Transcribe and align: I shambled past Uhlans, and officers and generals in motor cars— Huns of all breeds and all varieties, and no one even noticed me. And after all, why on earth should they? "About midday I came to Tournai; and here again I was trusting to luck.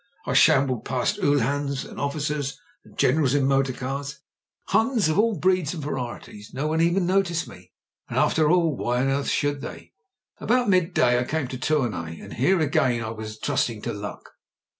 I 0.25 0.33
shambled 0.33 0.83
past 0.83 1.19
Uhlans, 1.19 1.85
and 1.85 1.99
officers 1.99 2.59
and 2.83 2.97
generals 2.97 3.35
in 3.35 3.45
motor 3.45 3.71
cars— 3.71 4.19
Huns 4.69 5.07
of 5.09 5.19
all 5.19 5.37
breeds 5.37 5.75
and 5.75 5.85
all 5.85 5.91
varieties, 5.91 6.47
and 6.49 6.55
no 6.57 6.65
one 6.69 6.81
even 6.81 7.05
noticed 7.05 7.47
me. 7.47 7.71
And 8.09 8.17
after 8.17 8.49
all, 8.49 8.75
why 8.75 9.01
on 9.01 9.09
earth 9.09 9.29
should 9.29 9.61
they? 9.61 9.91
"About 10.39 10.69
midday 10.69 11.19
I 11.19 11.23
came 11.23 11.47
to 11.49 11.57
Tournai; 11.59 12.17
and 12.19 12.33
here 12.33 12.59
again 12.59 13.03
I 13.03 13.11
was 13.11 13.37
trusting 13.37 13.83
to 13.83 13.93
luck. 13.93 14.31